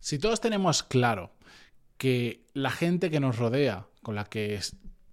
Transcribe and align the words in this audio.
Si 0.00 0.18
todos 0.18 0.40
tenemos 0.40 0.82
claro 0.82 1.32
que 1.96 2.46
la 2.54 2.70
gente 2.70 3.10
que 3.10 3.20
nos 3.20 3.38
rodea, 3.38 3.86
con 4.02 4.14
la 4.14 4.24
que 4.24 4.60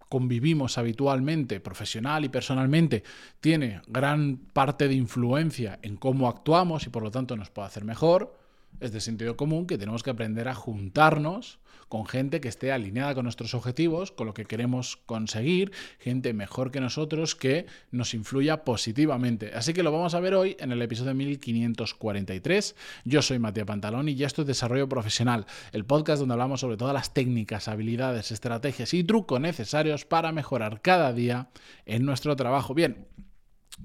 convivimos 0.09 0.77
habitualmente, 0.77 1.59
profesional 1.59 2.23
y 2.25 2.29
personalmente, 2.29 3.03
tiene 3.39 3.81
gran 3.87 4.37
parte 4.37 4.87
de 4.87 4.93
influencia 4.93 5.79
en 5.81 5.97
cómo 5.97 6.27
actuamos 6.27 6.85
y 6.85 6.89
por 6.89 7.03
lo 7.03 7.11
tanto 7.11 7.35
nos 7.35 7.49
puede 7.49 7.67
hacer 7.67 7.83
mejor, 7.83 8.37
es 8.79 8.91
de 8.91 9.01
sentido 9.01 9.37
común 9.37 9.67
que 9.67 9.77
tenemos 9.77 10.03
que 10.03 10.09
aprender 10.09 10.47
a 10.47 10.55
juntarnos 10.55 11.59
con 11.89 12.05
gente 12.05 12.41
que 12.41 12.47
esté 12.47 12.71
alineada 12.71 13.13
con 13.13 13.23
nuestros 13.23 13.53
objetivos, 13.53 14.11
con 14.11 14.27
lo 14.27 14.33
que 14.33 14.45
queremos 14.45 14.97
conseguir, 15.05 15.71
gente 15.99 16.33
mejor 16.33 16.71
que 16.71 16.81
nosotros 16.81 17.35
que 17.35 17.67
nos 17.91 18.13
influya 18.13 18.63
positivamente. 18.63 19.51
Así 19.53 19.73
que 19.73 19.83
lo 19.83 19.91
vamos 19.91 20.15
a 20.15 20.19
ver 20.19 20.33
hoy 20.33 20.57
en 20.59 20.71
el 20.71 20.81
episodio 20.81 21.13
1543. 21.13 22.75
Yo 23.05 23.21
soy 23.21 23.39
Matías 23.39 23.67
Pantalón 23.67 24.09
y 24.09 24.15
ya 24.15 24.27
esto 24.27 24.41
es 24.41 24.47
Desarrollo 24.47 24.89
Profesional, 24.89 25.45
el 25.71 25.85
podcast 25.85 26.19
donde 26.19 26.33
hablamos 26.33 26.59
sobre 26.59 26.77
todas 26.77 26.93
las 26.93 27.13
técnicas, 27.13 27.67
habilidades, 27.67 28.31
estrategias 28.31 28.93
y 28.93 29.03
trucos 29.03 29.39
necesarios 29.39 30.05
para 30.05 30.31
mejorar 30.31 30.81
cada 30.81 31.13
día 31.13 31.49
en 31.85 32.05
nuestro 32.05 32.35
trabajo. 32.35 32.73
Bien, 32.73 33.07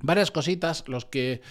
varias 0.03 0.31
cositas, 0.31 0.85
los 0.89 1.05
que 1.05 1.43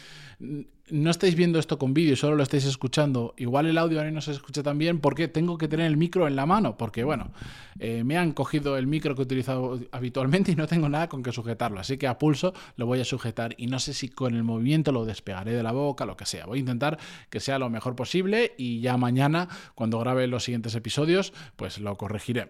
no 0.91 1.11
estáis 1.11 1.35
viendo 1.35 1.59
esto 1.59 1.77
con 1.77 1.93
vídeo, 1.93 2.15
solo 2.15 2.35
lo 2.35 2.43
estáis 2.43 2.65
escuchando, 2.65 3.33
igual 3.37 3.65
el 3.65 3.77
audio 3.77 3.99
ahora 3.99 4.11
no 4.11 4.21
se 4.21 4.31
escucha 4.31 4.63
tan 4.63 4.77
bien 4.77 4.99
porque 4.99 5.27
tengo 5.27 5.57
que 5.57 5.67
tener 5.67 5.85
el 5.85 5.97
micro 5.97 6.27
en 6.27 6.35
la 6.35 6.45
mano, 6.45 6.77
porque 6.77 7.03
bueno, 7.03 7.31
eh, 7.79 8.03
me 8.03 8.17
han 8.17 8.33
cogido 8.33 8.77
el 8.77 8.87
micro 8.87 9.15
que 9.15 9.21
he 9.21 9.25
utilizado 9.25 9.79
habitualmente 9.91 10.51
y 10.51 10.55
no 10.55 10.67
tengo 10.67 10.89
nada 10.89 11.09
con 11.09 11.23
que 11.23 11.31
sujetarlo, 11.31 11.79
así 11.79 11.97
que 11.97 12.07
a 12.07 12.17
pulso 12.17 12.53
lo 12.75 12.85
voy 12.85 12.99
a 12.99 13.05
sujetar 13.05 13.55
y 13.57 13.67
no 13.67 13.79
sé 13.79 13.93
si 13.93 14.09
con 14.09 14.35
el 14.35 14.43
movimiento 14.43 14.91
lo 14.91 15.05
despegaré 15.05 15.53
de 15.53 15.63
la 15.63 15.71
boca, 15.71 16.05
lo 16.05 16.17
que 16.17 16.25
sea. 16.25 16.45
Voy 16.45 16.59
a 16.59 16.61
intentar 16.61 16.99
que 17.29 17.39
sea 17.39 17.59
lo 17.59 17.69
mejor 17.69 17.95
posible 17.95 18.53
y 18.57 18.81
ya 18.81 18.97
mañana, 18.97 19.49
cuando 19.75 19.99
grabe 19.99 20.27
los 20.27 20.43
siguientes 20.43 20.75
episodios, 20.75 21.33
pues 21.55 21.79
lo 21.79 21.95
corregiré. 21.95 22.49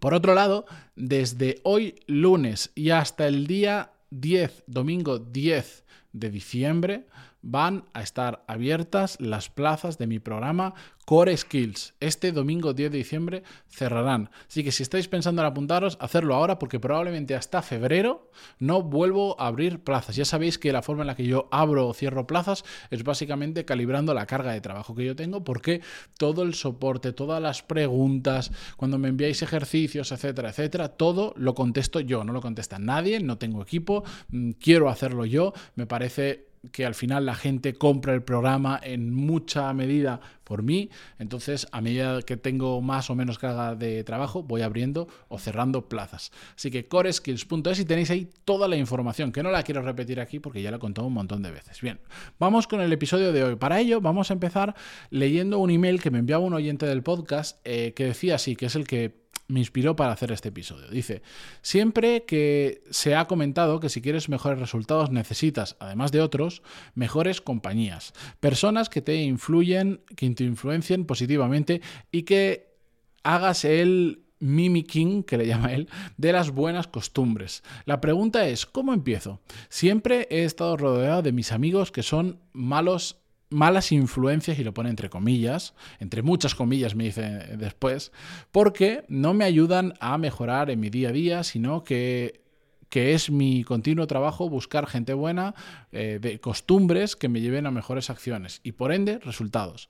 Por 0.00 0.14
otro 0.14 0.34
lado, 0.34 0.66
desde 0.94 1.60
hoy 1.62 1.94
lunes 2.06 2.70
y 2.74 2.90
hasta 2.90 3.26
el 3.26 3.46
día 3.46 3.92
10, 4.10 4.64
domingo 4.66 5.18
10 5.18 5.84
de 6.12 6.30
diciembre, 6.30 7.06
van 7.48 7.84
a 7.92 8.02
estar 8.02 8.44
abiertas 8.48 9.18
las 9.20 9.50
plazas 9.50 9.98
de 9.98 10.08
mi 10.08 10.18
programa 10.18 10.74
Core 11.04 11.36
Skills. 11.36 11.94
Este 12.00 12.32
domingo 12.32 12.74
10 12.74 12.90
de 12.90 12.98
diciembre 12.98 13.42
cerrarán. 13.68 14.30
Así 14.48 14.64
que 14.64 14.72
si 14.72 14.82
estáis 14.82 15.06
pensando 15.06 15.40
en 15.42 15.46
apuntaros, 15.46 15.96
hacerlo 16.00 16.34
ahora 16.34 16.58
porque 16.58 16.80
probablemente 16.80 17.36
hasta 17.36 17.62
febrero 17.62 18.32
no 18.58 18.82
vuelvo 18.82 19.40
a 19.40 19.46
abrir 19.46 19.84
plazas. 19.84 20.16
Ya 20.16 20.24
sabéis 20.24 20.58
que 20.58 20.72
la 20.72 20.82
forma 20.82 21.04
en 21.04 21.06
la 21.06 21.14
que 21.14 21.24
yo 21.24 21.48
abro 21.52 21.86
o 21.86 21.94
cierro 21.94 22.26
plazas 22.26 22.64
es 22.90 23.04
básicamente 23.04 23.64
calibrando 23.64 24.12
la 24.12 24.26
carga 24.26 24.50
de 24.50 24.60
trabajo 24.60 24.96
que 24.96 25.04
yo 25.04 25.14
tengo 25.14 25.44
porque 25.44 25.82
todo 26.18 26.42
el 26.42 26.54
soporte, 26.54 27.12
todas 27.12 27.40
las 27.40 27.62
preguntas, 27.62 28.50
cuando 28.76 28.98
me 28.98 29.06
enviáis 29.06 29.42
ejercicios, 29.42 30.10
etcétera, 30.10 30.50
etcétera, 30.50 30.88
todo 30.88 31.32
lo 31.36 31.54
contesto 31.54 32.00
yo, 32.00 32.24
no 32.24 32.32
lo 32.32 32.40
contesta 32.40 32.80
nadie, 32.80 33.20
no 33.20 33.38
tengo 33.38 33.62
equipo, 33.62 34.02
mm, 34.30 34.52
quiero 34.60 34.88
hacerlo 34.88 35.24
yo, 35.24 35.52
me 35.76 35.86
parece 35.86 36.55
que 36.72 36.86
al 36.86 36.94
final 36.94 37.26
la 37.26 37.34
gente 37.34 37.74
compra 37.74 38.14
el 38.14 38.22
programa 38.22 38.80
en 38.82 39.12
mucha 39.14 39.72
medida 39.72 40.20
por 40.44 40.62
mí. 40.62 40.90
Entonces, 41.18 41.66
a 41.72 41.80
medida 41.80 42.22
que 42.22 42.36
tengo 42.36 42.80
más 42.80 43.10
o 43.10 43.14
menos 43.14 43.38
carga 43.38 43.74
de 43.74 44.04
trabajo, 44.04 44.42
voy 44.42 44.62
abriendo 44.62 45.08
o 45.28 45.38
cerrando 45.38 45.88
plazas. 45.88 46.30
Así 46.54 46.70
que 46.70 46.86
coreskills.es 46.86 47.80
y 47.80 47.84
tenéis 47.84 48.10
ahí 48.10 48.30
toda 48.44 48.68
la 48.68 48.76
información, 48.76 49.32
que 49.32 49.42
no 49.42 49.50
la 49.50 49.62
quiero 49.62 49.82
repetir 49.82 50.20
aquí 50.20 50.38
porque 50.38 50.62
ya 50.62 50.70
la 50.70 50.76
he 50.76 50.80
contado 50.80 51.06
un 51.08 51.14
montón 51.14 51.42
de 51.42 51.50
veces. 51.50 51.80
Bien, 51.80 51.98
vamos 52.38 52.66
con 52.66 52.80
el 52.80 52.92
episodio 52.92 53.32
de 53.32 53.42
hoy. 53.42 53.56
Para 53.56 53.80
ello, 53.80 54.00
vamos 54.00 54.30
a 54.30 54.34
empezar 54.34 54.74
leyendo 55.10 55.58
un 55.58 55.70
email 55.70 56.00
que 56.00 56.10
me 56.10 56.18
enviaba 56.18 56.44
un 56.44 56.54
oyente 56.54 56.86
del 56.86 57.02
podcast 57.02 57.58
eh, 57.64 57.92
que 57.94 58.04
decía 58.04 58.36
así, 58.36 58.56
que 58.56 58.66
es 58.66 58.76
el 58.76 58.86
que 58.86 59.25
me 59.48 59.60
inspiró 59.60 59.96
para 59.96 60.12
hacer 60.12 60.32
este 60.32 60.48
episodio. 60.48 60.88
Dice, 60.88 61.22
siempre 61.62 62.24
que 62.24 62.82
se 62.90 63.14
ha 63.14 63.26
comentado 63.26 63.80
que 63.80 63.88
si 63.88 64.00
quieres 64.00 64.28
mejores 64.28 64.58
resultados 64.58 65.10
necesitas, 65.10 65.76
además 65.78 66.12
de 66.12 66.20
otros, 66.20 66.62
mejores 66.94 67.40
compañías, 67.40 68.12
personas 68.40 68.88
que 68.88 69.02
te 69.02 69.16
influyen, 69.16 70.00
que 70.16 70.28
te 70.30 70.44
influencien 70.44 71.04
positivamente 71.04 71.80
y 72.10 72.22
que 72.22 72.76
hagas 73.22 73.64
el 73.64 74.22
mimicking, 74.38 75.22
que 75.22 75.38
le 75.38 75.46
llama 75.46 75.72
él, 75.72 75.88
de 76.16 76.32
las 76.32 76.50
buenas 76.50 76.86
costumbres. 76.88 77.62
La 77.84 78.00
pregunta 78.00 78.46
es, 78.48 78.66
¿cómo 78.66 78.92
empiezo? 78.92 79.40
Siempre 79.68 80.26
he 80.30 80.44
estado 80.44 80.76
rodeado 80.76 81.22
de 81.22 81.32
mis 81.32 81.52
amigos 81.52 81.90
que 81.90 82.02
son 82.02 82.40
malos 82.52 83.22
malas 83.50 83.92
influencias, 83.92 84.58
y 84.58 84.64
lo 84.64 84.74
pone 84.74 84.90
entre 84.90 85.10
comillas, 85.10 85.74
entre 86.00 86.22
muchas 86.22 86.54
comillas 86.54 86.94
me 86.94 87.04
dice 87.04 87.22
después, 87.56 88.12
porque 88.52 89.04
no 89.08 89.34
me 89.34 89.44
ayudan 89.44 89.94
a 90.00 90.18
mejorar 90.18 90.70
en 90.70 90.80
mi 90.80 90.90
día 90.90 91.10
a 91.10 91.12
día, 91.12 91.44
sino 91.44 91.84
que 91.84 92.45
que 92.88 93.14
es 93.14 93.30
mi 93.30 93.64
continuo 93.64 94.06
trabajo 94.06 94.48
buscar 94.48 94.86
gente 94.86 95.14
buena, 95.14 95.54
eh, 95.92 96.18
de 96.20 96.40
costumbres 96.40 97.16
que 97.16 97.28
me 97.28 97.40
lleven 97.40 97.66
a 97.66 97.70
mejores 97.70 98.10
acciones 98.10 98.60
y 98.62 98.72
por 98.72 98.92
ende 98.92 99.18
resultados. 99.18 99.88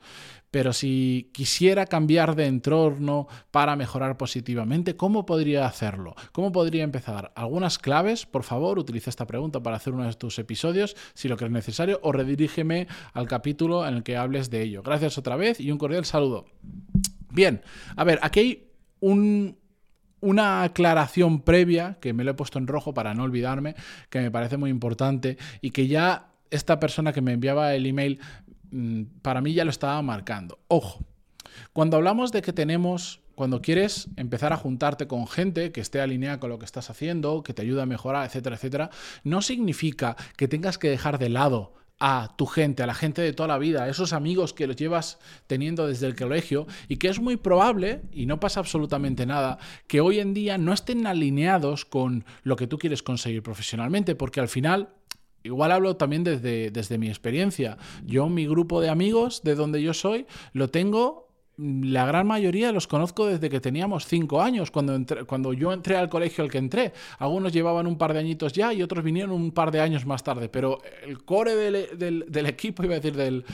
Pero 0.51 0.73
si 0.73 1.31
quisiera 1.33 1.87
cambiar 1.87 2.35
de 2.35 2.47
entorno 2.47 3.29
para 3.51 3.77
mejorar 3.77 4.17
positivamente, 4.17 4.97
¿cómo 4.97 5.27
podría 5.27 5.67
hacerlo? 5.67 6.15
¿Cómo 6.33 6.53
podría 6.53 6.85
empezar? 6.85 7.33
¿Algunas 7.35 7.79
claves? 7.79 8.25
Por 8.25 8.43
favor, 8.43 8.79
utiliza 8.79 9.11
esta 9.11 9.27
pregunta 9.27 9.63
para 9.63 9.77
hacer 9.77 9.93
uno 9.93 10.05
de 10.05 10.15
tus 10.15 10.39
episodios, 10.39 10.97
si 11.15 11.29
lo 11.29 11.37
crees 11.37 11.53
necesario, 11.53 12.01
o 12.03 12.13
redirígeme 12.13 12.87
al 13.13 13.29
capítulo 13.29 13.87
en 13.87 13.97
el 13.97 14.03
que 14.03 14.17
hables 14.17 14.49
de 14.49 14.63
ello. 14.63 14.83
Gracias 14.83 15.19
otra 15.19 15.37
vez 15.37 15.61
y 15.61 15.71
un 15.71 15.79
cordial 15.79 16.05
saludo. 16.05 16.47
Bien, 17.31 17.61
a 17.97 18.05
ver, 18.05 18.19
aquí 18.23 18.41
hay 18.41 18.69
un, 19.01 19.59
una 20.21 20.63
aclaración 20.63 21.41
previa, 21.41 21.99
que 22.01 22.13
me 22.13 22.25
lo 22.25 22.33
he 22.33 22.35
puesto 22.35 22.59
en 22.59 22.67
rojo 22.67 22.95
para 22.95 23.15
no 23.15 23.25
olvidarme, 23.25 23.75
que 24.11 24.21
me 24.21 24.31
parece 24.31 24.57
muy 24.57 24.71
importante 24.71 25.37
y 25.61 25.71
que 25.71 25.87
ya 25.87 26.29
esta 26.51 26.81
persona 26.81 27.13
que 27.13 27.21
me 27.21 27.33
enviaba 27.33 27.75
el 27.75 27.87
email, 27.87 28.21
mm, 28.71 29.03
para 29.23 29.41
mí 29.41 29.53
ya 29.53 29.65
lo 29.65 29.71
estaba 29.71 30.01
marcando. 30.03 30.59
Ojo, 30.69 31.05
cuando 31.73 31.97
hablamos 31.97 32.33
de 32.33 32.43
que 32.43 32.53
tenemos 32.53 33.21
cuando 33.35 33.61
quieres 33.61 34.09
empezar 34.17 34.55
a 34.55 34.57
juntarte 34.57 35.07
con 35.07 35.29
gente 35.29 35.71
que 35.71 35.83
esté 35.83 36.01
alineada 36.01 36.41
con 36.41 36.49
lo 36.49 36.59
que 36.59 36.65
estás 36.65 36.89
haciendo, 36.89 37.43
que 37.43 37.53
te 37.53 37.61
ayude 37.61 37.83
a 37.83 37.87
mejorar, 37.87 38.25
etcétera, 38.25 38.57
etcétera, 38.57 38.91
no 39.25 39.43
significa 39.43 40.17
que 40.39 40.49
tengas 40.49 40.79
que 40.79 40.89
dejar 40.89 41.19
de 41.19 41.29
lado 41.29 41.75
a 41.99 42.35
tu 42.37 42.47
gente, 42.47 42.83
a 42.83 42.87
la 42.87 42.95
gente 42.95 43.23
de 43.23 43.33
toda 43.33 43.49
la 43.49 43.59
vida, 43.59 43.85
a 43.85 43.89
esos 43.89 44.13
amigos 44.13 44.53
que 44.53 44.67
los 44.67 44.77
llevas 44.77 45.19
teniendo 45.47 45.87
desde 45.87 46.07
el 46.07 46.15
colegio 46.15 46.67
y 46.89 46.97
que 46.97 47.09
es 47.09 47.21
muy 47.21 47.37
probable, 47.37 48.03
y 48.13 48.27
no 48.27 48.39
pasa 48.39 48.61
absolutamente 48.61 49.25
nada, 49.25 49.59
que 49.87 50.01
hoy 50.01 50.21
en 50.21 50.35
día 50.35 50.59
no 50.59 50.73
estén 50.73 51.07
alineados 51.07 51.85
con 51.85 52.25
lo 52.43 52.57
que 52.57 52.67
tú 52.67 52.79
quieres 52.79 53.03
conseguir 53.03 53.43
profesionalmente, 53.43 54.15
porque 54.15 54.41
al 54.41 54.49
final 54.49 54.91
Igual 55.43 55.71
hablo 55.71 55.97
también 55.97 56.25
desde, 56.25 56.73
desde, 56.73 56.99
mi 56.99 57.09
experiencia. 57.09 57.79
Yo, 58.05 58.29
mi 58.29 58.49
grupo 58.49 58.81
de 58.81 58.89
amigos, 58.89 59.43
de 59.45 59.55
donde 59.55 59.81
yo 59.81 59.95
soy, 59.95 60.27
lo 60.53 60.71
tengo 60.71 61.26
la 61.59 62.05
gran 62.05 62.27
mayoría 62.27 62.71
los 62.71 62.87
conozco 62.87 63.27
desde 63.27 63.49
que 63.49 63.61
teníamos 63.61 64.07
cinco 64.07 64.43
años, 64.43 64.71
cuando, 64.71 64.99
cuando 65.27 65.53
yo 65.53 65.73
entré 65.73 65.97
al 65.97 66.09
colegio 66.09 66.45
al 66.45 66.51
que 66.51 66.59
entré. 66.59 66.93
Algunos 67.19 67.53
llevaban 67.53 67.87
un 67.87 67.97
par 67.97 68.13
de 68.13 68.19
añitos 68.19 68.53
ya 68.53 68.73
y 68.73 68.83
otros 68.83 69.03
vinieron 69.03 69.33
un 69.33 69.53
par 69.53 69.71
de 69.71 69.81
años 69.81 70.05
más 70.05 70.23
tarde, 70.23 70.49
pero 70.49 70.81
el 71.03 71.25
core 71.25 71.55
del, 71.55 72.47
equipo, 72.47 72.85
iba 72.85 72.95
a 72.95 73.01
decir, 73.01 73.17
del, 73.17 73.45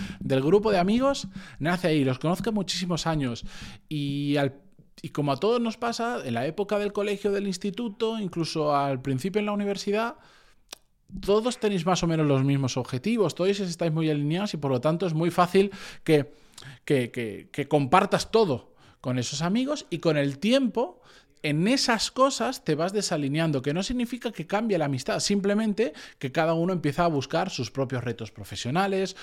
grupo 0.43 0.73
de 0.73 0.79
amigos, 0.79 1.29
nace 1.59 1.89
ahí. 1.89 2.05
Los 2.05 2.19
conozco 2.19 2.51
muchísimos 2.53 3.07
años 3.07 3.45
y 3.89 4.37
y 5.05 5.09
como 5.09 5.33
a 5.33 5.37
todos 5.37 5.61
nos 5.61 5.77
pasa, 5.77 6.21
en 6.25 6.35
la 6.35 6.47
época 6.47 6.79
del 6.79 6.93
colegio, 6.93 7.33
del 7.33 7.49
instituto, 7.49 8.21
incluso 8.21 8.77
al 8.77 9.03
principio 9.03 9.41
en 9.41 9.47
la 9.47 9.53
universidad, 9.53 10.15
todos 11.21 11.59
tenéis 11.59 11.85
más 11.85 12.03
o 12.03 12.07
menos 12.07 12.27
los 12.27 12.45
mismos 12.45 12.77
objetivos, 12.77 13.35
todos 13.35 13.61
estáis 13.61 13.93
muy 13.93 14.11
alineados 14.11 14.55
y 14.55 14.57
por 14.57 14.71
lo 14.71 14.81
tanto 14.81 15.07
es 15.07 15.15
muy 15.15 15.31
fácil 15.31 15.71
que, 16.05 16.33
que, 16.85 17.11
que, 17.53 17.69
compartas 17.69 18.31
todo 18.31 18.73
con 19.01 19.19
esos 19.19 19.43
amigos 19.43 19.87
y 19.91 19.99
con 19.99 20.17
el 20.17 20.39
tiempo 20.39 21.01
en 21.43 21.67
esas 21.69 22.11
cosas 22.11 22.65
te 22.65 22.75
vas 22.75 22.93
desalineando, 22.93 23.63
que 23.63 23.75
no 23.75 23.83
significa 23.83 24.33
que 24.33 24.47
cambie 24.47 24.79
la 24.79 24.87
amistad, 24.87 25.21
simplemente 25.21 25.93
que 26.19 26.33
cada 26.33 26.55
uno 26.55 26.73
empieza 26.73 27.05
a 27.05 27.09
buscar 27.09 27.51
sus 27.51 27.71
propios 27.71 28.05
retos 28.05 28.31
profesionales, 28.31 29.17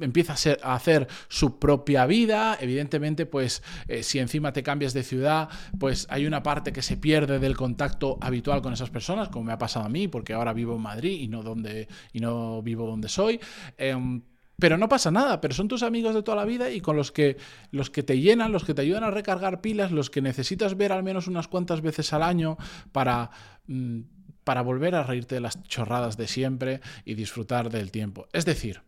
empieza 0.00 0.34
a, 0.62 0.74
hacer 0.74 1.08
su 1.28 1.58
propia 1.58 2.06
vida, 2.06 2.58
evidentemente 2.60 3.26
pues 3.26 3.62
eh, 3.88 4.02
si 4.02 4.18
encima 4.18 4.52
te 4.52 4.62
cambias 4.62 4.92
de 4.92 5.02
ciudad, 5.02 5.48
pues 5.78 6.06
hay 6.10 6.26
una 6.26 6.42
parte 6.42 6.72
que 6.72 6.82
se 6.82 6.96
pierde 6.96 7.38
del 7.38 7.56
contacto 7.56 8.18
habitual 8.20 8.62
con 8.62 8.72
esas 8.72 8.90
personas, 8.90 9.28
como 9.28 9.44
me 9.44 9.52
ha 9.52 9.58
pasado 9.58 9.86
a 9.86 9.88
mí, 9.88 10.08
porque 10.08 10.32
ahora 10.32 10.52
vivo 10.52 10.76
en 10.76 10.82
Madrid 10.82 11.20
y 11.20 11.28
no, 11.28 11.42
donde, 11.42 11.88
y 12.12 12.20
no 12.20 12.62
vivo 12.62 12.86
donde 12.86 13.08
soy. 13.08 13.40
Em, 13.76 14.22
pero 14.62 14.78
no 14.78 14.88
pasa 14.88 15.10
nada, 15.10 15.40
pero 15.40 15.54
son 15.54 15.66
tus 15.66 15.82
amigos 15.82 16.14
de 16.14 16.22
toda 16.22 16.36
la 16.36 16.44
vida 16.44 16.70
y 16.70 16.80
con 16.80 16.96
los 16.96 17.10
que, 17.10 17.36
los 17.72 17.90
que 17.90 18.04
te 18.04 18.20
llenan, 18.20 18.52
los 18.52 18.64
que 18.64 18.74
te 18.74 18.82
ayudan 18.82 19.02
a 19.02 19.10
recargar 19.10 19.60
pilas, 19.60 19.90
los 19.90 20.08
que 20.08 20.22
necesitas 20.22 20.76
ver 20.76 20.92
al 20.92 21.02
menos 21.02 21.26
unas 21.26 21.48
cuantas 21.48 21.80
veces 21.80 22.12
al 22.12 22.22
año 22.22 22.56
para, 22.92 23.32
mm, 23.66 24.02
para 24.44 24.62
volver 24.62 24.94
a 24.94 25.02
reírte 25.02 25.34
de 25.34 25.40
las 25.40 25.60
chorradas 25.64 26.16
de 26.16 26.28
siempre 26.28 26.80
y 27.04 27.14
disfrutar 27.14 27.70
del 27.70 27.90
tiempo. 27.90 28.28
Es 28.32 28.44
decir, 28.44 28.82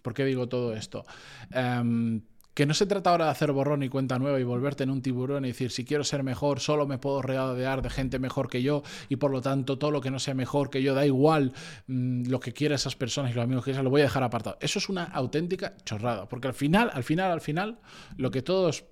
¿por 0.00 0.14
qué 0.14 0.24
digo 0.24 0.48
todo 0.48 0.72
esto? 0.72 1.04
Em, 1.50 2.22
que 2.54 2.66
no 2.66 2.74
se 2.74 2.86
trata 2.86 3.10
ahora 3.10 3.26
de 3.26 3.30
hacer 3.30 3.52
borrón 3.52 3.82
y 3.82 3.88
cuenta 3.88 4.18
nueva 4.18 4.40
y 4.40 4.44
volverte 4.44 4.84
en 4.84 4.90
un 4.90 5.02
tiburón 5.02 5.44
y 5.44 5.48
decir, 5.48 5.70
si 5.70 5.84
quiero 5.84 6.04
ser 6.04 6.22
mejor, 6.22 6.60
solo 6.60 6.86
me 6.86 6.98
puedo 6.98 7.22
rodear 7.22 7.82
de 7.82 7.90
gente 7.90 8.18
mejor 8.18 8.48
que 8.48 8.62
yo 8.62 8.82
y 9.08 9.16
por 9.16 9.30
lo 9.30 9.40
tanto 9.40 9.78
todo 9.78 9.90
lo 9.90 10.00
que 10.00 10.10
no 10.10 10.18
sea 10.18 10.34
mejor 10.34 10.70
que 10.70 10.82
yo, 10.82 10.94
da 10.94 11.06
igual 11.06 11.52
mm, 11.86 12.26
lo 12.28 12.40
que 12.40 12.52
quieran 12.52 12.76
esas 12.76 12.96
personas 12.96 13.30
y 13.30 13.34
los 13.34 13.44
amigos 13.44 13.64
que 13.64 13.72
sean, 13.72 13.84
lo 13.84 13.90
voy 13.90 14.00
a 14.00 14.04
dejar 14.04 14.22
apartado. 14.22 14.58
Eso 14.60 14.78
es 14.78 14.88
una 14.88 15.04
auténtica 15.04 15.76
chorrada, 15.84 16.28
porque 16.28 16.48
al 16.48 16.54
final, 16.54 16.90
al 16.92 17.04
final, 17.04 17.30
al 17.30 17.40
final, 17.40 17.78
lo 18.16 18.30
que 18.30 18.42
todos 18.42 18.84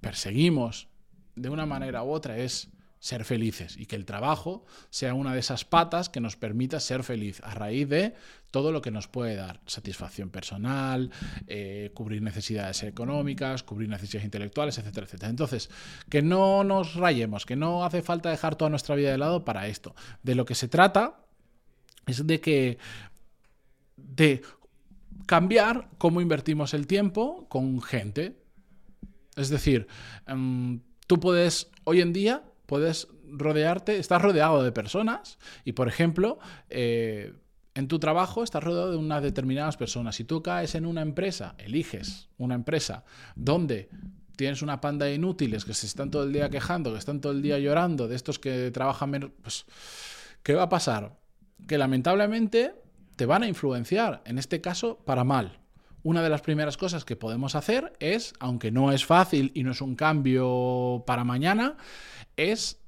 perseguimos 0.00 0.88
de 1.34 1.48
una 1.48 1.66
manera 1.66 2.02
u 2.02 2.10
otra 2.10 2.38
es 2.38 2.70
ser 3.00 3.24
felices 3.24 3.76
y 3.76 3.86
que 3.86 3.96
el 3.96 4.04
trabajo 4.04 4.64
sea 4.90 5.14
una 5.14 5.32
de 5.32 5.40
esas 5.40 5.64
patas 5.64 6.08
que 6.08 6.20
nos 6.20 6.36
permita 6.36 6.80
ser 6.80 7.04
feliz 7.04 7.40
a 7.44 7.54
raíz 7.54 7.88
de 7.88 8.14
todo 8.50 8.72
lo 8.72 8.82
que 8.82 8.90
nos 8.90 9.08
puede 9.08 9.36
dar 9.36 9.60
satisfacción 9.66 10.30
personal, 10.30 11.10
eh, 11.46 11.90
cubrir 11.94 12.22
necesidades 12.22 12.82
económicas, 12.82 13.62
cubrir 13.62 13.88
necesidades 13.88 14.24
intelectuales, 14.24 14.78
etcétera, 14.78 15.06
etcétera. 15.06 15.30
Entonces, 15.30 15.70
que 16.08 16.22
no 16.22 16.64
nos 16.64 16.94
rayemos, 16.94 17.46
que 17.46 17.56
no 17.56 17.84
hace 17.84 18.02
falta 18.02 18.30
dejar 18.30 18.56
toda 18.56 18.70
nuestra 18.70 18.94
vida 18.94 19.10
de 19.10 19.18
lado 19.18 19.44
para 19.44 19.68
esto. 19.68 19.94
De 20.22 20.34
lo 20.34 20.44
que 20.44 20.54
se 20.54 20.68
trata 20.68 21.20
es 22.06 22.26
de 22.26 22.40
que 22.40 22.78
de 23.96 24.42
cambiar 25.26 25.90
cómo 25.98 26.20
invertimos 26.20 26.72
el 26.72 26.86
tiempo 26.86 27.46
con 27.48 27.82
gente. 27.82 28.40
Es 29.36 29.50
decir, 29.50 29.86
em, 30.26 30.80
tú 31.06 31.20
puedes 31.20 31.70
hoy 31.84 32.00
en 32.00 32.12
día 32.12 32.42
puedes 32.68 33.08
rodearte, 33.24 33.96
estás 33.96 34.20
rodeado 34.20 34.62
de 34.62 34.72
personas 34.72 35.38
y, 35.64 35.72
por 35.72 35.88
ejemplo, 35.88 36.38
eh, 36.68 37.32
en 37.74 37.88
tu 37.88 37.98
trabajo 37.98 38.44
estás 38.44 38.62
rodeado 38.62 38.90
de 38.90 38.98
unas 38.98 39.22
determinadas 39.22 39.78
personas. 39.78 40.16
Si 40.16 40.24
tú 40.24 40.42
caes 40.42 40.74
en 40.74 40.84
una 40.84 41.00
empresa, 41.00 41.54
eliges 41.56 42.28
una 42.36 42.54
empresa 42.54 43.04
donde 43.34 43.88
tienes 44.36 44.60
una 44.60 44.82
panda 44.82 45.06
de 45.06 45.14
inútiles 45.14 45.64
que 45.64 45.72
se 45.72 45.86
están 45.86 46.10
todo 46.10 46.24
el 46.24 46.32
día 46.34 46.50
quejando, 46.50 46.92
que 46.92 46.98
están 46.98 47.22
todo 47.22 47.32
el 47.32 47.40
día 47.40 47.58
llorando, 47.58 48.06
de 48.06 48.16
estos 48.16 48.38
que 48.38 48.70
trabajan 48.70 49.08
menos, 49.08 49.30
pues, 49.40 49.64
¿qué 50.42 50.52
va 50.52 50.64
a 50.64 50.68
pasar? 50.68 51.16
Que 51.66 51.78
lamentablemente 51.78 52.74
te 53.16 53.24
van 53.24 53.44
a 53.44 53.48
influenciar, 53.48 54.20
en 54.26 54.36
este 54.36 54.60
caso, 54.60 54.98
para 55.06 55.24
mal. 55.24 55.58
Una 56.02 56.22
de 56.22 56.28
las 56.28 56.42
primeras 56.42 56.76
cosas 56.76 57.04
que 57.04 57.16
podemos 57.16 57.54
hacer 57.54 57.92
es, 57.98 58.32
aunque 58.38 58.70
no 58.70 58.92
es 58.92 59.04
fácil 59.04 59.50
y 59.54 59.64
no 59.64 59.72
es 59.72 59.80
un 59.80 59.96
cambio 59.96 61.02
para 61.06 61.24
mañana, 61.24 61.76
es 62.38 62.78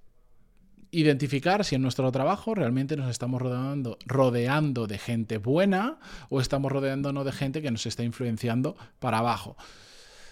identificar 0.92 1.64
si 1.64 1.74
en 1.74 1.82
nuestro 1.82 2.10
trabajo 2.10 2.54
realmente 2.54 2.96
nos 2.96 3.10
estamos 3.10 3.42
rodeando, 3.42 3.98
rodeando 4.06 4.86
de 4.86 4.98
gente 4.98 5.38
buena 5.38 5.98
o 6.30 6.40
estamos 6.40 6.72
rodeándonos 6.72 7.24
de 7.24 7.32
gente 7.32 7.62
que 7.62 7.70
nos 7.70 7.86
está 7.86 8.02
influenciando 8.02 8.76
para 8.98 9.18
abajo. 9.18 9.56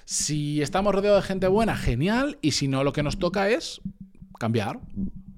Si 0.04 0.62
estamos 0.62 0.94
rodeados 0.94 1.22
de 1.22 1.28
gente 1.28 1.48
buena, 1.48 1.76
genial, 1.76 2.38
y 2.40 2.52
si 2.52 2.66
no, 2.66 2.82
lo 2.82 2.92
que 2.92 3.02
nos 3.02 3.18
toca 3.18 3.50
es 3.50 3.80
cambiar, 4.38 4.80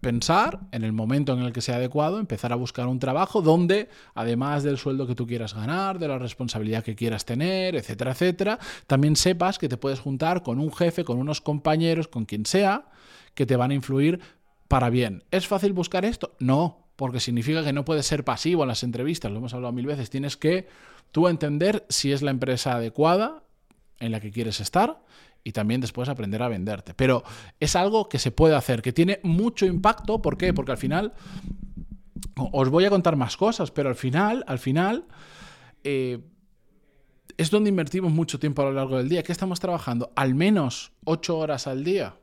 pensar 0.01 0.61
en 0.73 0.85
el 0.85 0.93
momento 0.93 1.33
en 1.33 1.41
el 1.41 1.53
que 1.53 1.61
sea 1.61 1.77
adecuado, 1.77 2.19
empezar 2.19 2.53
a 2.53 2.57
buscar 2.57 2.87
un 2.89 2.99
trabajo 2.99 3.43
donde, 3.43 3.89
además 4.15 4.63
del 4.63 4.79
sueldo 4.79 5.07
que 5.07 5.15
tú 5.15 5.27
quieras 5.27 5.55
ganar, 5.55 5.99
de 5.99 6.09
la 6.09 6.19
responsabilidad 6.19 6.83
que 6.83 6.95
quieras 6.95 7.25
tener, 7.25 7.77
etcétera, 7.77 8.13
etcétera, 8.13 8.59
también 8.87 9.17
sepas 9.17 9.59
que 9.59 9.69
te 9.69 9.77
puedes 9.77 10.01
juntar 10.01 10.43
con 10.43 10.59
un 10.59 10.73
jefe, 10.73 11.05
con 11.05 11.19
unos 11.19 11.41
compañeros, 11.41 12.09
con 12.09 12.25
quien 12.25 12.47
sea, 12.47 12.87
que 13.35 13.47
te 13.47 13.57
van 13.57 13.71
a 13.71 13.75
influir 13.75 14.21
para 14.69 14.91
bien. 14.91 15.25
¿Es 15.31 15.47
fácil 15.47 15.73
buscar 15.73 16.05
esto? 16.05 16.35
No, 16.39 16.89
porque 16.97 17.21
significa 17.21 17.65
que 17.65 17.73
no 17.73 17.85
puedes 17.85 18.07
ser 18.07 18.25
pasivo 18.25 18.63
en 18.63 18.69
las 18.69 18.83
entrevistas, 18.83 19.31
lo 19.31 19.39
hemos 19.39 19.55
hablado 19.55 19.73
mil 19.73 19.87
veces, 19.87 20.11
tienes 20.11 20.37
que 20.37 20.69
tú 21.13 21.29
entender 21.29 21.85
si 21.89 22.13
es 22.13 22.23
la 22.23 22.31
empresa 22.31 22.75
adecuada 22.75 23.43
en 23.99 24.13
la 24.13 24.21
que 24.21 24.31
quieres 24.31 24.61
estar 24.61 25.03
y 25.45 25.53
también 25.53 25.81
después 25.81 26.09
aprender 26.09 26.43
a 26.43 26.49
venderte. 26.49 26.95
Pero 26.95 27.23
es 27.59 27.77
algo 27.77 28.09
que 28.09 28.19
se 28.19 28.31
puede 28.31 28.55
hacer, 28.55 28.83
que 28.83 28.93
tiene 28.93 29.21
mucho 29.23 29.67
impacto. 29.67 30.21
¿Por 30.23 30.37
qué? 30.37 30.53
Porque 30.53 30.73
al 30.73 30.79
final, 30.79 31.13
os 32.37 32.69
voy 32.69 32.85
a 32.85 32.91
contar 32.91 33.17
más 33.17 33.37
cosas, 33.37 33.71
pero 33.71 33.89
al 33.89 33.97
final, 33.97 34.45
al 34.47 34.59
final, 34.59 35.07
eh, 35.85 36.21
es 37.37 37.51
donde 37.51 37.71
invertimos 37.71 38.13
mucho 38.13 38.39
tiempo 38.39 38.63
a 38.63 38.67
lo 38.67 38.73
largo 38.73 38.99
del 38.99 39.09
día. 39.09 39.23
¿Qué 39.23 39.33
estamos 39.33 39.61
trabajando? 39.61 40.13
Al 40.15 40.35
menos 40.35 40.93
ocho 41.05 41.39
horas 41.39 41.67
al 41.67 41.85
día. 41.85 42.17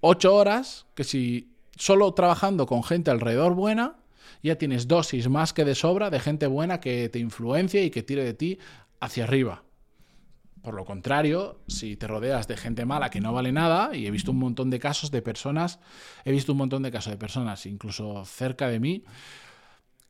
Ocho 0.00 0.34
horas 0.34 0.86
que 0.94 1.04
si 1.04 1.56
solo 1.76 2.12
trabajando 2.14 2.66
con 2.66 2.84
gente 2.84 3.10
alrededor 3.10 3.54
buena, 3.54 3.96
ya 4.42 4.56
tienes 4.56 4.88
dosis 4.88 5.28
más 5.28 5.52
que 5.52 5.64
de 5.64 5.74
sobra 5.74 6.10
de 6.10 6.20
gente 6.20 6.46
buena 6.46 6.80
que 6.80 7.08
te 7.08 7.18
influencia 7.18 7.82
y 7.82 7.90
que 7.90 8.02
tire 8.02 8.24
de 8.24 8.34
ti 8.34 8.58
hacia 9.00 9.24
arriba. 9.24 9.64
Por 10.62 10.74
lo 10.74 10.84
contrario, 10.84 11.60
si 11.68 11.96
te 11.96 12.06
rodeas 12.06 12.46
de 12.46 12.56
gente 12.56 12.84
mala 12.84 13.10
que 13.10 13.20
no 13.20 13.32
vale 13.32 13.52
nada, 13.52 13.96
y 13.96 14.06
he 14.06 14.10
visto 14.10 14.30
un 14.30 14.38
montón 14.38 14.70
de 14.70 14.78
casos 14.78 15.10
de 15.10 15.22
personas, 15.22 15.80
he 16.24 16.32
visto 16.32 16.52
un 16.52 16.58
montón 16.58 16.82
de 16.82 16.90
casos 16.90 17.12
de 17.12 17.18
personas, 17.18 17.64
incluso 17.66 18.24
cerca 18.24 18.68
de 18.68 18.80
mí, 18.80 19.04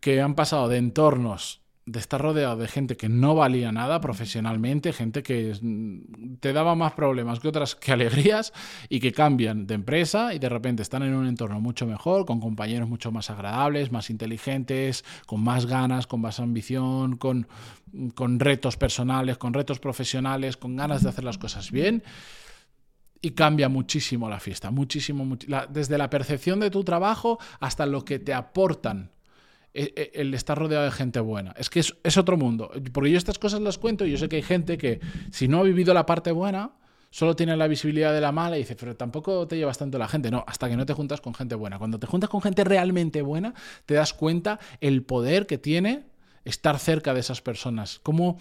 que 0.00 0.20
han 0.20 0.35
pasado 0.35 0.69
de 0.69 0.79
entornos 0.79 1.61
de 1.91 1.99
estar 1.99 2.21
rodeado 2.21 2.57
de 2.57 2.69
gente 2.69 2.97
que 2.97 3.09
no 3.09 3.35
valía 3.35 3.73
nada 3.73 4.01
profesionalmente, 4.01 4.93
gente 4.93 5.23
que 5.23 5.57
mm, 5.61 6.37
te 6.39 6.53
daba 6.53 6.75
más 6.75 6.93
problemas 6.93 7.41
que 7.41 7.49
otras 7.49 7.75
que 7.75 7.93
alegrías 7.93 8.53
y 8.89 9.01
que 9.01 9.13
cambian 9.13 9.67
de 9.67 9.75
empresa 9.75 10.33
y 10.33 10.39
de 10.39 10.49
repente 10.49 10.83
están 10.83 11.03
en 11.03 11.15
un 11.15 11.27
entorno 11.27 11.61
mucho 11.61 11.87
mejor, 11.87 12.27
con 12.27 12.41
compañeros 12.41 12.89
mucho 12.89 13.11
más 13.11 13.31
agradables, 13.31 13.91
más 13.91 14.09
inteligentes, 14.11 15.05
con 15.27 15.43
más 15.43 15.67
ganas, 15.67 16.07
con 16.07 16.21
más 16.21 16.39
ambición, 16.39 17.17
con, 17.17 17.49
con 18.15 18.39
retos 18.39 18.77
personales, 18.77 19.37
con 19.37 19.53
retos 19.53 19.81
profesionales, 19.81 20.57
con 20.57 20.77
ganas 20.77 21.03
de 21.03 21.09
hacer 21.09 21.25
las 21.25 21.39
cosas 21.39 21.71
bien. 21.73 22.05
Y 23.23 23.33
cambia 23.33 23.69
muchísimo 23.69 24.31
la 24.31 24.41
fiesta, 24.41 24.71
muchísimo, 24.71 25.37
desde 25.69 25.99
la 25.99 26.09
percepción 26.09 26.59
de 26.61 26.71
tu 26.71 26.85
trabajo 26.85 27.39
hasta 27.59 27.85
lo 27.85 28.03
que 28.03 28.19
te 28.19 28.33
aportan 28.33 29.11
el 29.73 30.35
estar 30.35 30.59
rodeado 30.59 30.85
de 30.85 30.91
gente 30.91 31.21
buena. 31.21 31.55
Es 31.57 31.71
que 31.71 31.81
es, 31.81 32.17
otro 32.17 32.37
mundo. 32.37 32.71
Porque 32.93 33.11
yo 33.11 33.19
estas 33.19 33.39
cosas 33.39 33.61
las 33.61 33.79
cuento 33.79 34.05
y 34.05 34.11
yo 34.11 34.19
sé 34.19 34.29
que 34.29 34.37
hay 34.37 34.43
gente 34.43 34.79
que 34.79 35.01
si 35.31 35.49
no 35.49 35.61
ha 35.61 35.63
vivido 35.63 35.95
la 35.95 36.07
parte 36.07 36.33
buena, 36.33 36.73
solo 37.11 37.37
tiene 37.37 37.57
la 37.57 37.69
visibilidad 37.69 38.13
de 38.13 38.21
la 38.21 38.33
mala 38.33 38.57
y 38.57 38.61
dice, 38.61 38.77
pero 38.77 38.97
tampoco 38.97 39.47
te 39.47 39.57
llevas 39.57 39.79
tanto 39.79 39.99
la 39.99 40.09
gente. 40.09 40.31
No, 40.31 40.45
hasta 40.47 40.69
que 40.69 40.77
no 40.77 40.87
te 40.87 40.93
juntas 40.93 41.21
con 41.21 41.35
gente 41.35 41.55
buena. 41.55 41.79
Cuando 41.79 41.99
te 41.99 42.07
juntas 42.07 42.31
con 42.31 42.43
gente 42.43 42.65
realmente 42.65 43.23
buena, 43.23 43.55
te 43.87 43.95
das 43.95 44.13
cuenta 44.13 44.59
el 44.81 45.03
poder 45.03 45.47
que 45.47 45.59
tiene 45.59 46.07
estar 46.45 46.79
cerca 46.79 47.15
de 47.15 47.21
esas 47.21 47.43
personas. 47.43 48.01
Como 48.03 48.39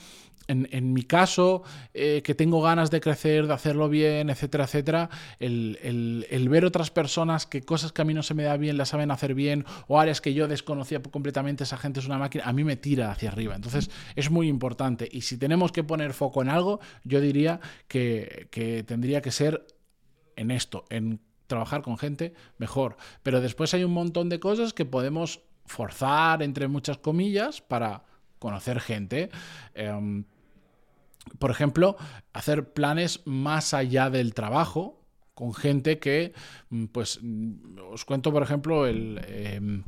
en, 0.50 0.94
mi 0.94 1.04
caso, 1.04 1.64
eh, 1.94 2.22
que 2.24 2.36
tengo 2.36 2.62
ganas 2.62 2.90
de 2.92 3.00
crecer, 3.00 3.48
de 3.48 3.54
hacerlo 3.54 3.88
bien, 3.88 4.30
etcétera, 4.30 4.66
etcétera, 4.66 5.10
el, 5.40 6.48
ver 6.50 6.66
otras 6.66 6.90
personas 6.90 7.46
que 7.46 7.62
cosas 7.62 7.92
que 7.92 8.02
a 8.02 8.06
mí 8.06 8.14
no 8.14 8.24
se 8.24 8.34
me 8.34 8.44
da 8.44 8.58
bien 8.58 8.78
las 8.78 8.90
saben 8.90 9.12
hacer 9.12 9.36
bien, 9.36 9.66
o 9.88 10.00
áreas 10.00 10.22
que 10.22 10.34
yo 10.34 10.48
desconocía 10.48 11.02
completamente, 11.02 11.64
esa 11.64 11.78
gente 11.78 12.00
es 12.00 12.08
una 12.08 12.18
máquina, 12.18 12.46
a 12.46 12.54
mí 12.54 12.64
me 12.64 12.76
tira 12.76 13.12
hacia 13.12 13.30
arriba. 13.30 13.56
Entonces, 13.56 13.90
es 14.16 14.32
muy 14.32 14.48
importante. 14.48 15.08
Y 15.12 15.22
si 15.22 15.38
tenemos 15.38 15.72
que 15.72 15.84
poner 15.84 16.14
foco 16.14 16.42
en 16.42 16.50
algo, 16.50 16.80
yo 17.04 17.22
diría 17.22 17.60
que, 17.88 18.48
que 18.52 18.84
tendría 18.84 19.22
que 19.22 19.32
ser 19.32 19.68
en 20.36 20.52
esto, 20.52 20.86
en 20.90 21.20
trabajar 21.48 21.82
con 21.82 21.98
gente 21.98 22.34
mejor. 22.58 22.98
Pero 23.24 23.42
después 23.42 23.74
hay 23.74 23.84
un 23.84 23.94
montón 23.94 24.30
de 24.30 24.40
cosas 24.40 24.74
que 24.74 24.86
podemos 24.86 25.42
forzar, 25.66 26.42
entre 26.42 26.68
muchas 26.68 26.98
comillas, 26.98 27.62
para 27.62 28.04
conocer 28.40 28.80
gente. 28.80 29.30
Em, 29.74 30.24
por 31.38 31.52
ejemplo, 31.52 31.98
hacer 32.34 32.74
planes 32.74 33.22
más 33.26 33.74
allá 33.74 34.10
del 34.10 34.34
trabajo 34.34 35.00
con 35.34 35.54
gente 35.54 36.00
que, 36.00 36.34
mm, 36.70 36.86
pues, 36.86 37.20
mm, 37.22 37.78
os 37.92 38.06
cuento, 38.06 38.32
por 38.32 38.44
ejemplo, 38.44 38.86
el... 38.86 39.22
Em, 39.28 39.84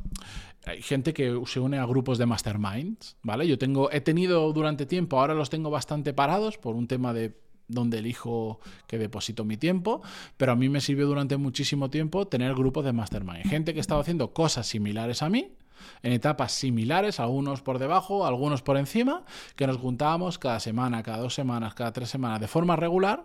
hay 0.64 0.80
gente 0.80 1.12
que 1.12 1.40
se 1.46 1.58
une 1.58 1.78
a 1.78 1.84
grupos 1.84 2.18
de 2.18 2.26
masterminds, 2.26 3.16
¿vale? 3.22 3.48
Yo 3.48 3.58
tengo, 3.58 3.90
he 3.90 4.00
tenido 4.00 4.52
durante 4.52 4.86
tiempo, 4.86 5.18
ahora 5.18 5.34
los 5.34 5.50
tengo 5.50 5.70
bastante 5.70 6.14
parados 6.14 6.56
por 6.56 6.76
un 6.76 6.86
tema 6.86 7.12
de 7.12 7.36
donde 7.66 7.98
elijo 7.98 8.60
que 8.86 8.96
deposito 8.96 9.44
mi 9.44 9.56
tiempo, 9.56 10.02
pero 10.36 10.52
a 10.52 10.56
mí 10.56 10.68
me 10.68 10.80
sirvió 10.80 11.06
durante 11.06 11.36
muchísimo 11.36 11.90
tiempo 11.90 12.28
tener 12.28 12.54
grupos 12.54 12.84
de 12.84 12.92
mastermind. 12.92 13.48
Gente 13.48 13.74
que 13.74 13.80
estaba 13.80 14.00
haciendo 14.00 14.32
cosas 14.32 14.66
similares 14.66 15.22
a 15.22 15.28
mí, 15.28 15.56
en 16.02 16.12
etapas 16.12 16.52
similares, 16.52 17.20
algunos 17.20 17.62
por 17.62 17.78
debajo, 17.78 18.26
algunos 18.26 18.62
por 18.62 18.76
encima, 18.76 19.24
que 19.56 19.66
nos 19.66 19.76
juntábamos 19.76 20.38
cada 20.38 20.60
semana, 20.60 21.02
cada 21.02 21.18
dos 21.18 21.34
semanas, 21.34 21.74
cada 21.74 21.92
tres 21.92 22.08
semanas, 22.08 22.40
de 22.40 22.48
forma 22.48 22.76
regular, 22.76 23.24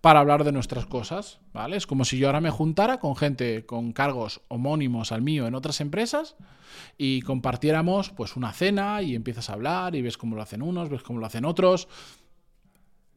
para 0.00 0.20
hablar 0.20 0.44
de 0.44 0.52
nuestras 0.52 0.86
cosas, 0.86 1.40
¿vale? 1.52 1.76
Es 1.76 1.86
como 1.86 2.04
si 2.04 2.18
yo 2.18 2.28
ahora 2.28 2.40
me 2.40 2.50
juntara 2.50 2.98
con 3.00 3.16
gente 3.16 3.64
con 3.66 3.92
cargos 3.92 4.42
homónimos 4.48 5.12
al 5.12 5.22
mío 5.22 5.46
en 5.46 5.54
otras 5.54 5.80
empresas 5.80 6.36
y 6.98 7.22
compartiéramos 7.22 8.10
pues 8.10 8.36
una 8.36 8.52
cena 8.52 9.02
y 9.02 9.14
empiezas 9.14 9.50
a 9.50 9.54
hablar 9.54 9.94
y 9.94 10.02
ves 10.02 10.18
cómo 10.18 10.36
lo 10.36 10.42
hacen 10.42 10.62
unos, 10.62 10.88
ves 10.88 11.02
cómo 11.02 11.18
lo 11.18 11.26
hacen 11.26 11.44
otros, 11.44 11.88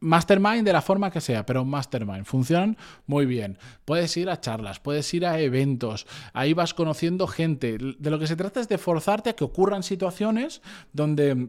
Mastermind 0.04 0.64
de 0.64 0.72
la 0.72 0.82
forma 0.82 1.10
que 1.10 1.20
sea, 1.20 1.46
pero 1.46 1.64
Mastermind 1.64 2.24
funcionan 2.26 2.76
muy 3.06 3.26
bien. 3.26 3.58
Puedes 3.84 4.16
ir 4.16 4.28
a 4.30 4.40
charlas, 4.40 4.78
puedes 4.78 5.12
ir 5.14 5.26
a 5.26 5.40
eventos, 5.40 6.06
ahí 6.32 6.52
vas 6.52 6.74
conociendo 6.74 7.26
gente. 7.26 7.78
De 7.78 8.10
lo 8.10 8.18
que 8.18 8.26
se 8.26 8.36
trata 8.36 8.60
es 8.60 8.68
de 8.68 8.78
forzarte 8.78 9.30
a 9.30 9.36
que 9.36 9.44
ocurran 9.44 9.82
situaciones 9.82 10.60
donde 10.92 11.48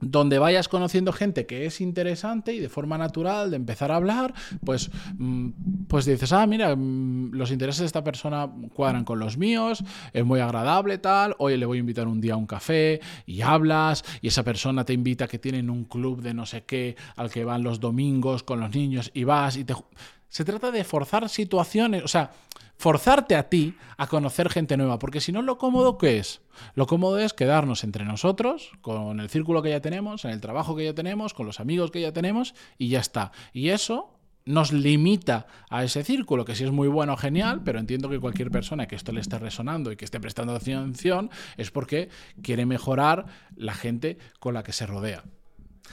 donde 0.00 0.38
vayas 0.38 0.68
conociendo 0.68 1.12
gente 1.12 1.46
que 1.46 1.66
es 1.66 1.80
interesante 1.80 2.52
y 2.54 2.60
de 2.60 2.68
forma 2.68 2.98
natural 2.98 3.50
de 3.50 3.56
empezar 3.56 3.90
a 3.90 3.96
hablar, 3.96 4.34
pues, 4.64 4.90
mm, 5.18 5.48
pues 5.88 6.04
dices, 6.04 6.32
ah, 6.32 6.46
mira, 6.46 6.74
mm, 6.76 7.32
los 7.32 7.50
intereses 7.50 7.80
de 7.80 7.86
esta 7.86 8.04
persona 8.04 8.50
cuadran 8.74 9.04
con 9.04 9.18
los 9.18 9.36
míos, 9.36 9.84
es 10.12 10.24
muy 10.24 10.40
agradable 10.40 10.98
tal, 10.98 11.34
hoy 11.38 11.56
le 11.56 11.66
voy 11.66 11.78
a 11.78 11.80
invitar 11.80 12.06
un 12.06 12.20
día 12.20 12.34
a 12.34 12.36
un 12.36 12.46
café 12.46 13.00
y 13.26 13.42
hablas 13.42 14.04
y 14.22 14.28
esa 14.28 14.44
persona 14.44 14.84
te 14.84 14.92
invita 14.92 15.26
que 15.26 15.38
tienen 15.38 15.70
un 15.70 15.84
club 15.84 16.22
de 16.22 16.34
no 16.34 16.46
sé 16.46 16.64
qué 16.64 16.96
al 17.16 17.30
que 17.30 17.44
van 17.44 17.62
los 17.62 17.80
domingos 17.80 18.42
con 18.42 18.60
los 18.60 18.74
niños 18.74 19.10
y 19.14 19.24
vas 19.24 19.56
y 19.56 19.64
te... 19.64 19.74
Se 20.28 20.44
trata 20.44 20.70
de 20.70 20.84
forzar 20.84 21.28
situaciones, 21.28 22.04
o 22.04 22.08
sea, 22.08 22.32
forzarte 22.78 23.34
a 23.34 23.48
ti 23.48 23.74
a 23.96 24.06
conocer 24.06 24.48
gente 24.48 24.76
nueva, 24.76 24.98
porque 24.98 25.20
si 25.20 25.32
no, 25.32 25.42
lo 25.42 25.58
cómodo 25.58 25.98
que 25.98 26.18
es. 26.18 26.40
Lo 26.74 26.86
cómodo 26.86 27.18
es 27.18 27.34
quedarnos 27.34 27.84
entre 27.84 28.04
nosotros, 28.04 28.70
con 28.80 29.20
el 29.20 29.28
círculo 29.28 29.62
que 29.62 29.70
ya 29.70 29.80
tenemos, 29.80 30.24
en 30.24 30.30
el 30.30 30.40
trabajo 30.40 30.76
que 30.76 30.84
ya 30.84 30.94
tenemos, 30.94 31.34
con 31.34 31.46
los 31.46 31.60
amigos 31.60 31.90
que 31.90 32.00
ya 32.00 32.12
tenemos, 32.12 32.54
y 32.78 32.88
ya 32.88 33.00
está. 33.00 33.32
Y 33.52 33.70
eso 33.70 34.14
nos 34.44 34.72
limita 34.72 35.46
a 35.68 35.84
ese 35.84 36.04
círculo, 36.04 36.44
que 36.44 36.54
si 36.54 36.64
es 36.64 36.70
muy 36.70 36.88
bueno, 36.88 37.16
genial, 37.16 37.62
pero 37.64 37.78
entiendo 37.78 38.08
que 38.08 38.18
cualquier 38.18 38.50
persona 38.50 38.86
que 38.86 38.96
esto 38.96 39.12
le 39.12 39.20
esté 39.20 39.38
resonando 39.38 39.92
y 39.92 39.96
que 39.96 40.06
esté 40.06 40.20
prestando 40.20 40.54
atención 40.54 41.30
es 41.56 41.70
porque 41.70 42.08
quiere 42.42 42.64
mejorar 42.64 43.26
la 43.56 43.74
gente 43.74 44.16
con 44.40 44.54
la 44.54 44.62
que 44.62 44.72
se 44.72 44.86
rodea. 44.86 45.22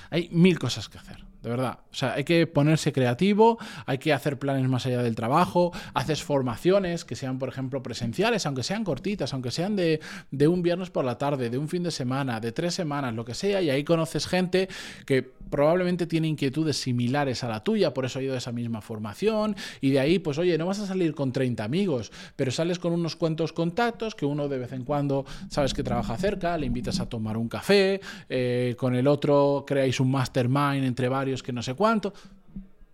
Hay 0.10 0.30
mil 0.32 0.58
cosas 0.58 0.88
que 0.88 0.98
hacer 0.98 1.26
de 1.46 1.52
verdad. 1.52 1.78
O 1.92 1.94
sea, 1.94 2.14
hay 2.16 2.24
que 2.24 2.48
ponerse 2.48 2.92
creativo, 2.92 3.60
hay 3.86 4.00
que 4.00 4.14
hacer 4.14 4.40
planes 4.40 4.68
más 4.68 4.88
allá 4.88 5.04
del 5.04 5.14
trabajo, 5.14 5.72
haces 5.94 6.24
formaciones 6.24 7.06
que 7.06 7.16
sean, 7.16 7.38
por 7.38 7.50
ejemplo, 7.50 7.84
presenciales, 7.84 8.48
aunque 8.48 8.64
sean 8.64 8.84
cortitas, 8.84 9.32
aunque 9.32 9.52
sean 9.52 9.76
de, 9.76 10.00
de, 10.32 10.48
un 10.48 10.64
viernes 10.64 10.90
por 10.90 11.06
la 11.06 11.20
tarde, 11.20 11.52
de 11.52 11.60
un 11.60 11.70
fin 11.70 11.84
de 11.84 11.92
semana, 11.92 12.40
de 12.40 12.52
tres 12.52 12.74
semanas, 12.74 13.14
lo 13.14 13.26
que 13.26 13.36
sea, 13.36 13.62
y 13.62 13.70
ahí 13.70 13.84
conoces 13.84 14.26
gente 14.26 14.68
que 15.06 15.36
probablemente 15.50 16.08
tiene 16.08 16.28
inquietudes 16.28 16.78
similares 16.78 17.44
a 17.44 17.48
la 17.48 17.64
tuya, 17.64 17.94
por 17.94 18.06
eso 18.06 18.18
ha 18.18 18.24
ido 18.24 18.34
a 18.34 18.38
esa 18.38 18.52
misma 18.52 18.82
formación, 18.82 19.56
y 19.82 19.92
de 19.92 20.00
ahí, 20.00 20.18
pues 20.18 20.40
oye, 20.40 20.58
no 20.58 20.66
vas 20.66 20.80
a 20.80 20.88
salir 20.88 21.14
con 21.14 21.32
30 21.32 21.64
amigos, 21.64 22.12
pero 22.36 22.52
sales 22.52 22.80
con 22.80 22.92
unos 22.92 23.16
cuantos 23.16 23.54
contactos 23.54 24.16
que 24.16 24.26
uno 24.26 24.48
de 24.48 24.58
vez 24.58 24.74
en 24.74 24.84
cuando 24.84 25.26
sabes 25.50 25.76
que 25.76 25.84
trabaja 25.84 26.18
cerca, 26.18 26.58
le 26.58 26.66
invitas 26.66 27.00
a 27.00 27.08
tomar 27.08 27.38
un 27.38 27.48
café, 27.48 28.02
eh, 28.30 28.76
con 28.78 28.96
el 28.96 29.08
otro 29.08 29.64
creáis 29.68 30.00
un 30.00 30.10
mastermind 30.10 30.84
entre 30.84 31.08
varios 31.08 31.35
que 31.44 31.54
no 31.54 31.62
sé 31.62 31.74
cuánto. 31.74 32.14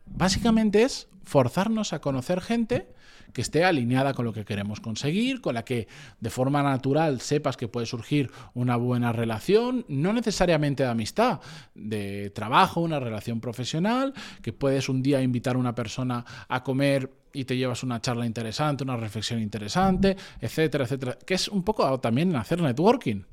Básicamente 0.06 0.84
es 0.84 1.08
forzarnos 1.24 1.94
a 1.94 2.00
conocer 2.00 2.42
gente 2.42 2.88
que 3.34 3.42
esté 3.42 3.64
alineada 3.64 4.14
con 4.14 4.26
lo 4.26 4.34
que 4.34 4.46
queremos 4.46 4.82
conseguir, 4.82 5.42
con 5.42 5.56
la 5.56 5.64
que 5.64 5.88
de 6.20 6.30
forma 6.30 6.62
natural 6.64 7.22
sepas 7.22 7.58
que 7.58 7.68
puede 7.68 7.86
surgir 7.86 8.32
una 8.54 8.76
buena 8.76 9.14
relación, 9.14 9.86
no 9.88 10.14
necesariamente 10.14 10.84
de 10.84 10.90
amistad, 10.90 11.40
de 11.74 12.30
trabajo, 12.32 12.82
una 12.82 13.00
relación 13.00 13.40
profesional, 13.40 14.14
que 14.42 14.54
puedes 14.54 14.90
un 14.90 15.02
día 15.02 15.22
invitar 15.22 15.56
a 15.56 15.60
una 15.60 15.76
persona 15.76 16.26
a 16.48 16.64
comer 16.64 17.10
y 17.34 17.46
te 17.46 17.56
llevas 17.56 17.84
una 17.84 18.02
charla 18.02 18.26
interesante, 18.26 18.84
una 18.84 18.98
reflexión 18.98 19.42
interesante, 19.42 20.18
etcétera, 20.40 20.84
etcétera, 20.84 21.18
que 21.26 21.36
es 21.36 21.48
un 21.48 21.64
poco 21.64 22.00
también 22.00 22.36
hacer 22.36 22.62
networking. 22.62 23.24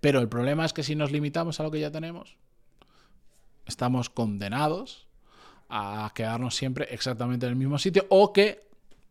Pero 0.00 0.20
el 0.20 0.28
problema 0.28 0.64
es 0.64 0.72
que 0.72 0.82
si 0.82 0.94
nos 0.94 1.12
limitamos 1.12 1.60
a 1.60 1.62
lo 1.62 1.70
que 1.70 1.80
ya 1.80 1.90
tenemos, 1.90 2.36
estamos 3.68 4.10
condenados 4.10 5.06
a 5.68 6.10
quedarnos 6.14 6.56
siempre 6.56 6.88
exactamente 6.90 7.46
en 7.46 7.50
el 7.50 7.56
mismo 7.56 7.78
sitio 7.78 8.06
o 8.08 8.32
que 8.32 8.66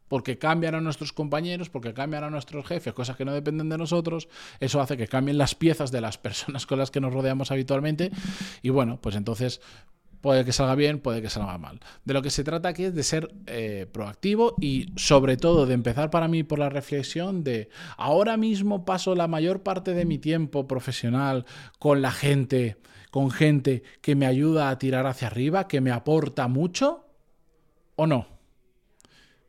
porque 0.08 0.38
cambian 0.38 0.74
a 0.74 0.82
nuestros 0.82 1.12
compañeros, 1.12 1.70
porque 1.70 1.94
cambian 1.94 2.24
a 2.24 2.30
nuestros 2.30 2.66
jefes, 2.66 2.94
cosas 2.94 3.18
que 3.18 3.26
no 3.26 3.34
dependen 3.34 3.68
de 3.70 3.78
nosotros, 3.78 4.30
eso 4.60 4.80
hace 4.80 4.96
que 4.96 5.08
cambien 5.08 5.38
las 5.38 5.54
piezas 5.54 5.92
de 5.92 6.02
las 6.02 6.18
personas 6.18 6.66
con 6.66 6.80
las 6.80 6.92
que 6.92 7.02
nos 7.02 7.14
rodeamos 7.14 7.52
habitualmente 7.52 8.12
y 8.62 8.70
bueno, 8.70 9.00
pues 9.02 9.16
entonces 9.16 9.62
puede 10.22 10.46
que 10.46 10.52
salga 10.52 10.76
bien, 10.76 11.00
puede 11.00 11.22
que 11.22 11.30
salga 11.30 11.58
mal. 11.58 11.80
De 12.06 12.14
lo 12.14 12.22
que 12.22 12.30
se 12.30 12.44
trata 12.44 12.70
aquí 12.70 12.86
es 12.86 12.96
de 12.96 13.04
ser 13.04 13.34
eh, 13.46 13.86
proactivo 13.92 14.56
y 14.60 14.88
sobre 14.96 15.38
todo 15.38 15.66
de 15.66 15.74
empezar 15.74 16.10
para 16.10 16.28
mí 16.28 16.44
por 16.44 16.60
la 16.60 16.70
reflexión 16.70 17.44
de 17.44 17.70
ahora 17.98 18.38
mismo 18.38 18.86
paso 18.86 19.16
la 19.16 19.28
mayor 19.28 19.62
parte 19.62 19.94
de 19.94 20.06
mi 20.06 20.18
tiempo 20.18 20.68
profesional 20.68 21.46
con 21.80 22.02
la 22.02 22.12
gente 22.12 22.78
con 23.18 23.32
gente 23.32 23.82
que 24.00 24.16
me 24.16 24.28
ayuda 24.28 24.70
a 24.70 24.78
tirar 24.78 25.08
hacia 25.08 25.26
arriba, 25.26 25.68
que 25.68 25.82
me 25.82 25.90
aporta 25.90 26.48
mucho 26.48 27.04
o 27.96 28.06
no? 28.06 28.28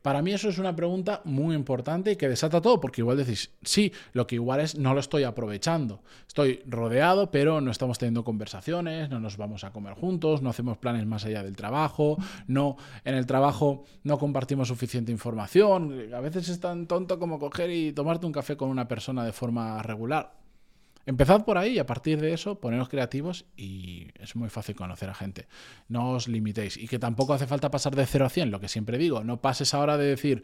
Para 0.01 0.23
mí 0.23 0.31
eso 0.31 0.49
es 0.49 0.57
una 0.57 0.75
pregunta 0.75 1.21
muy 1.23 1.53
importante 1.53 2.13
y 2.13 2.15
que 2.15 2.27
desata 2.27 2.61
todo, 2.61 2.81
porque 2.81 3.01
igual 3.01 3.17
decís, 3.17 3.51
sí, 3.61 3.93
lo 4.13 4.25
que 4.25 4.33
igual 4.33 4.61
es 4.61 4.75
no 4.75 4.95
lo 4.95 4.99
estoy 4.99 5.21
aprovechando. 5.21 6.01
Estoy 6.27 6.63
rodeado, 6.65 7.29
pero 7.29 7.61
no 7.61 7.69
estamos 7.69 7.99
teniendo 7.99 8.23
conversaciones, 8.23 9.07
no 9.11 9.19
nos 9.19 9.37
vamos 9.37 9.63
a 9.63 9.71
comer 9.71 9.93
juntos, 9.93 10.41
no 10.41 10.49
hacemos 10.49 10.79
planes 10.79 11.05
más 11.05 11.25
allá 11.25 11.43
del 11.43 11.55
trabajo, 11.55 12.17
no 12.47 12.75
en 13.05 13.13
el 13.13 13.27
trabajo 13.27 13.83
no 14.01 14.17
compartimos 14.17 14.69
suficiente 14.69 15.11
información. 15.11 16.11
A 16.11 16.21
veces 16.21 16.49
es 16.49 16.59
tan 16.59 16.87
tonto 16.87 17.19
como 17.19 17.37
coger 17.37 17.69
y 17.69 17.93
tomarte 17.93 18.25
un 18.25 18.31
café 18.31 18.57
con 18.57 18.69
una 18.69 18.87
persona 18.87 19.23
de 19.23 19.31
forma 19.31 19.79
regular. 19.83 20.39
Empezad 21.05 21.43
por 21.43 21.57
ahí 21.57 21.73
y 21.73 21.79
a 21.79 21.85
partir 21.85 22.19
de 22.21 22.33
eso 22.33 22.59
poneros 22.59 22.89
creativos 22.89 23.45
y 23.57 24.09
es 24.19 24.35
muy 24.35 24.49
fácil 24.49 24.75
conocer 24.75 25.09
a 25.09 25.15
gente. 25.15 25.47
No 25.87 26.11
os 26.11 26.27
limitéis 26.27 26.77
y 26.77 26.87
que 26.87 26.99
tampoco 26.99 27.33
hace 27.33 27.47
falta 27.47 27.71
pasar 27.71 27.95
de 27.95 28.05
0 28.05 28.25
a 28.25 28.29
100, 28.29 28.51
lo 28.51 28.59
que 28.59 28.67
siempre 28.67 28.97
digo. 28.97 29.23
No 29.23 29.41
pases 29.41 29.73
ahora 29.73 29.97
de 29.97 30.05
decir, 30.05 30.43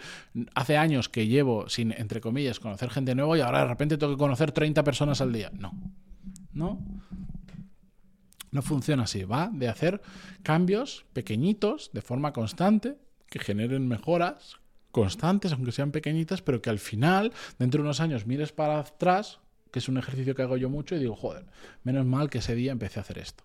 hace 0.56 0.78
años 0.78 1.10
que 1.10 1.28
llevo 1.28 1.70
sin, 1.70 1.92
entre 1.92 2.22
comillas, 2.22 2.60
conocer 2.60 2.90
gente 2.90 3.14
nueva 3.14 3.38
y 3.38 3.42
ahora 3.42 3.60
de 3.60 3.68
repente 3.68 3.98
tengo 3.98 4.14
que 4.14 4.20
conocer 4.20 4.52
30 4.52 4.84
personas 4.84 5.22
al 5.22 5.34
día. 5.34 5.52
No, 5.54 5.74
no. 6.54 6.80
No 8.52 8.62
funciona 8.62 9.04
así. 9.04 9.24
Va 9.24 9.50
de 9.54 9.68
hacer 9.68 10.02
cambios 10.42 11.06
pequeñitos 11.14 11.92
de 11.94 12.02
forma 12.02 12.32
constante 12.32 12.98
que 13.28 13.40
generen 13.40 13.88
mejoras 13.88 14.58
constantes, 14.92 15.52
aunque 15.52 15.74
sean 15.74 15.92
pequeñitas, 15.92 16.42
pero 16.42 16.62
que 16.62 16.70
al 16.70 16.80
final, 16.80 17.34
dentro 17.60 17.80
de 17.80 17.84
unos 17.84 18.00
años, 18.00 18.26
mires 18.26 18.54
para 18.54 18.80
atrás 18.80 19.40
que 19.76 19.80
es 19.80 19.90
un 19.90 19.98
ejercicio 19.98 20.34
que 20.36 20.42
hago 20.42 20.56
yo 20.56 20.70
mucho 20.70 20.96
y 20.96 21.00
digo, 21.00 21.18
joder, 21.18 21.44
menos 21.84 22.06
mal 22.06 22.30
que 22.30 22.38
ese 22.38 22.56
día 22.56 22.72
empecé 22.72 22.98
a 22.98 23.02
hacer 23.02 23.18
esto. 23.18 23.44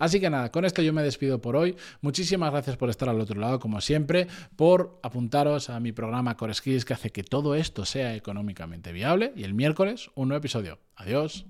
Así 0.00 0.18
que 0.18 0.28
nada, 0.28 0.50
con 0.50 0.64
esto 0.64 0.82
yo 0.82 0.92
me 0.92 1.04
despido 1.04 1.40
por 1.40 1.54
hoy. 1.54 1.76
Muchísimas 2.00 2.50
gracias 2.50 2.76
por 2.76 2.90
estar 2.90 3.08
al 3.08 3.20
otro 3.20 3.38
lado, 3.38 3.60
como 3.60 3.80
siempre, 3.80 4.26
por 4.56 4.98
apuntaros 5.04 5.70
a 5.70 5.78
mi 5.78 5.92
programa 5.92 6.36
Core 6.36 6.54
Skills 6.54 6.84
que 6.84 6.94
hace 6.94 7.12
que 7.12 7.22
todo 7.22 7.54
esto 7.54 7.84
sea 7.84 8.16
económicamente 8.16 8.90
viable. 8.90 9.32
Y 9.36 9.44
el 9.44 9.54
miércoles, 9.54 10.10
un 10.16 10.30
nuevo 10.30 10.40
episodio. 10.40 10.80
Adiós. 10.96 11.46